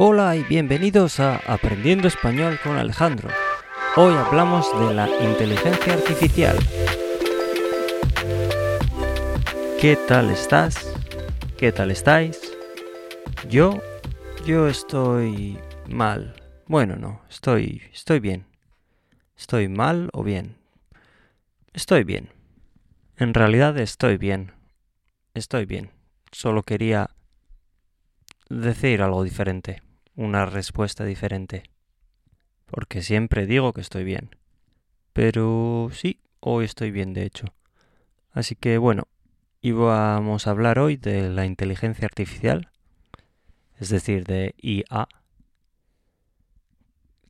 [0.00, 3.30] Hola y bienvenidos a Aprendiendo Español con Alejandro.
[3.96, 6.56] Hoy hablamos de la inteligencia artificial.
[9.80, 10.94] ¿Qué tal estás?
[11.56, 12.40] ¿Qué tal estáis?
[13.50, 13.82] Yo,
[14.46, 15.58] yo estoy
[15.88, 16.32] mal.
[16.68, 18.46] Bueno, no, estoy, estoy bien.
[19.36, 20.58] ¿Estoy mal o bien?
[21.72, 22.28] Estoy bien.
[23.16, 24.52] En realidad estoy bien.
[25.34, 25.90] Estoy bien.
[26.30, 27.10] Solo quería
[28.48, 29.87] decir algo diferente
[30.18, 31.62] una respuesta diferente.
[32.66, 34.34] Porque siempre digo que estoy bien.
[35.12, 37.54] Pero sí, hoy estoy bien de hecho.
[38.32, 39.06] Así que bueno,
[39.62, 42.72] íbamos a hablar hoy de la inteligencia artificial,
[43.78, 45.08] es decir, de IA,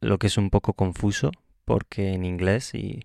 [0.00, 1.32] lo que es un poco confuso
[1.64, 3.04] porque en inglés y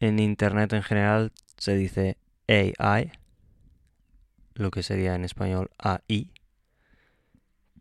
[0.00, 2.16] en Internet en general se dice
[2.48, 3.12] AI,
[4.54, 6.32] lo que sería en español AI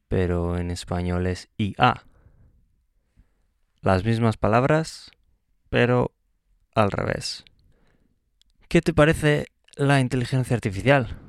[0.08, 2.06] pero en español es IA.
[3.82, 5.12] Las mismas palabras,
[5.70, 6.12] pero
[6.76, 7.46] al revés.
[8.68, 11.20] ¿Qué te parece la inteligencia artificial?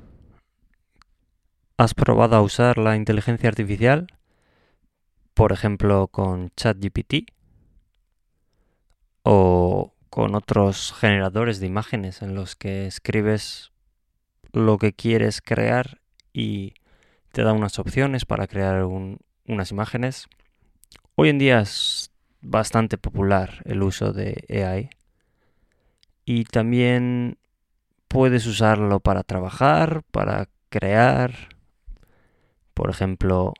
[1.77, 4.07] ¿Has probado a usar la inteligencia artificial?
[5.33, 7.31] Por ejemplo, con ChatGPT
[9.23, 13.73] o con otros generadores de imágenes en los que escribes
[14.53, 15.99] lo que quieres crear
[16.31, 16.75] y
[17.35, 20.29] te da unas opciones para crear unas imágenes.
[21.15, 24.89] Hoy en día es bastante popular el uso de AI
[26.23, 27.37] y también
[28.07, 31.57] puedes usarlo para trabajar, para crear,
[32.73, 33.53] por ejemplo,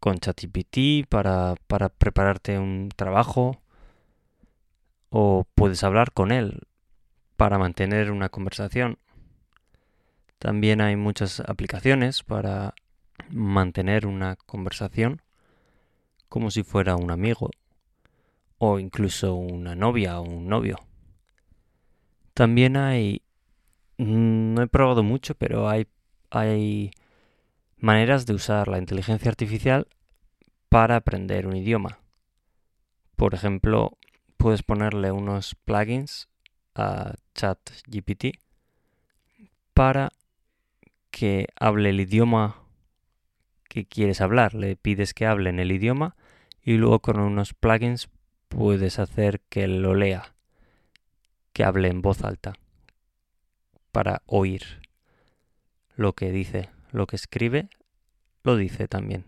[0.00, 3.62] con ChatGPT para, para prepararte un trabajo
[5.10, 6.66] o puedes hablar con él
[7.36, 8.98] para mantener una conversación.
[10.40, 12.74] También hay muchas aplicaciones para
[13.30, 15.22] mantener una conversación
[16.28, 17.50] como si fuera un amigo
[18.58, 20.78] o incluso una novia o un novio.
[22.32, 23.22] También hay,
[23.98, 25.86] no he probado mucho, pero hay,
[26.30, 26.90] hay
[27.76, 29.86] maneras de usar la inteligencia artificial
[30.68, 32.00] para aprender un idioma.
[33.14, 33.96] Por ejemplo,
[34.36, 36.28] puedes ponerle unos plugins
[36.74, 38.38] a ChatGPT
[39.72, 40.10] para
[41.10, 42.63] que hable el idioma
[43.74, 44.54] que quieres hablar.
[44.54, 46.14] Le pides que hable en el idioma
[46.62, 48.08] y luego con unos plugins
[48.46, 50.36] puedes hacer que lo lea,
[51.52, 52.54] que hable en voz alta
[53.90, 54.80] para oír
[55.96, 57.68] lo que dice, lo que escribe,
[58.44, 59.24] lo dice también.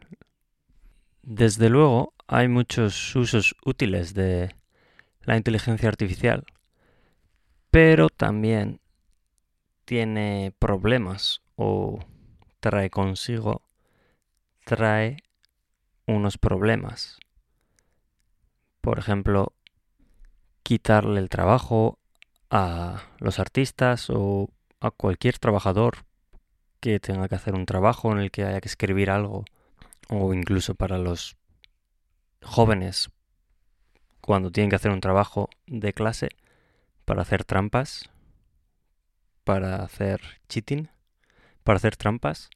[1.23, 4.55] Desde luego hay muchos usos útiles de
[5.23, 6.45] la inteligencia artificial,
[7.73, 8.81] pero también
[9.85, 11.99] tiene problemas o
[12.61, 13.66] trae consigo
[14.67, 15.19] trae
[16.07, 17.19] unos problemas.
[18.81, 19.55] Por ejemplo,
[20.65, 22.01] quitarle el trabajo
[22.51, 24.51] a los artistas o
[24.81, 25.99] a cualquier trabajador
[26.81, 29.45] que tenga que hacer un trabajo en el que haya que escribir algo
[30.09, 31.37] o incluso para los
[32.43, 33.11] jóvenes
[34.21, 36.31] cuando tienen que hacer un trabajo de clase
[37.05, 38.11] para hacer trampas,
[39.45, 40.91] para hacer cheating,
[41.63, 42.51] para hacer trampas,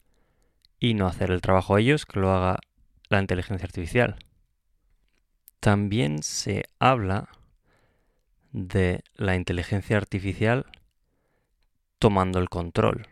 [0.80, 2.58] y no hacer el trabajo ellos, que lo haga
[3.10, 4.16] la inteligencia artificial.
[5.60, 7.28] También se habla
[8.50, 10.66] de la inteligencia artificial
[11.98, 13.06] tomando el control.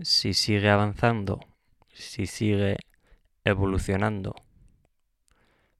[0.00, 1.40] Si sigue avanzando,
[1.92, 2.78] si sigue
[3.44, 4.34] evolucionando,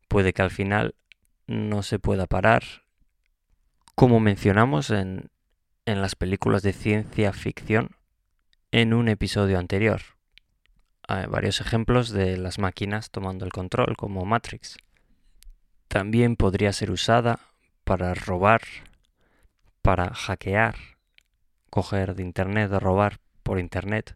[0.06, 0.94] puede que al final
[1.47, 2.62] no se pueda parar.
[3.94, 5.30] Como mencionamos en,
[5.86, 7.97] en las películas de ciencia ficción
[8.70, 10.16] en un episodio anterior
[11.06, 14.77] varios ejemplos de las máquinas tomando el control, como Matrix.
[15.89, 17.41] También podría ser usada
[17.84, 18.62] para robar,
[19.83, 20.77] para hackear,
[21.71, 24.15] coger de Internet robar por Internet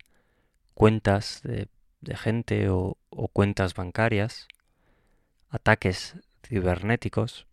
[0.74, 1.68] cuentas de,
[2.16, 2.96] gente o
[3.32, 4.48] cuentas bancarias,
[5.50, 6.16] ataques
[6.46, 7.46] cibernéticos.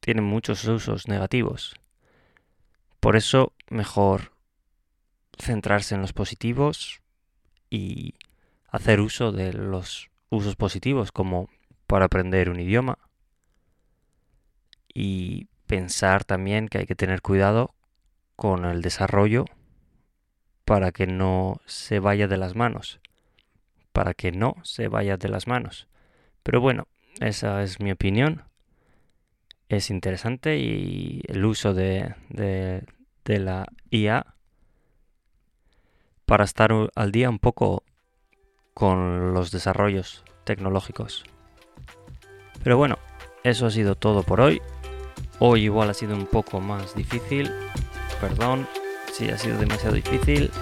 [0.00, 1.74] Tienen muchos usos negativos.
[3.00, 4.32] Por eso, mejor
[5.38, 7.00] centrarse en los positivos
[7.70, 8.14] y
[8.68, 11.48] hacer uso de los usos positivos como
[11.86, 12.98] para aprender un idioma
[14.92, 17.74] y pensar también que hay que tener cuidado
[18.36, 19.44] con el desarrollo
[20.64, 23.00] para que no se vaya de las manos,
[23.92, 25.88] para que no se vaya de las manos.
[26.42, 26.86] Pero bueno,
[27.20, 28.44] esa es mi opinión.
[29.68, 32.84] Es interesante y el uso de, de,
[33.24, 34.34] de la IA
[36.30, 37.82] para estar al día un poco
[38.72, 41.24] con los desarrollos tecnológicos.
[42.62, 43.00] Pero bueno,
[43.42, 44.62] eso ha sido todo por hoy.
[45.40, 47.50] Hoy igual ha sido un poco más difícil.
[48.20, 48.68] Perdón
[49.12, 50.52] si ha sido demasiado difícil.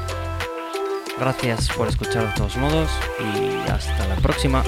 [1.21, 2.91] Gracias por escuchar de todos modos
[3.21, 4.63] y hasta la próxima.